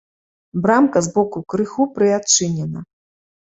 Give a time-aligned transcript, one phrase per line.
[0.63, 2.79] Брамка збоку крыху прыадчынена.